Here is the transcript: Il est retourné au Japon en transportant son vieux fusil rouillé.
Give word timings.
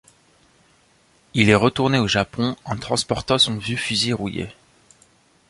Il 1.35 1.51
est 1.51 1.53
retourné 1.53 1.99
au 1.99 2.07
Japon 2.07 2.55
en 2.65 2.75
transportant 2.75 3.37
son 3.37 3.55
vieux 3.59 3.77
fusil 3.77 4.13
rouillé. 4.13 4.47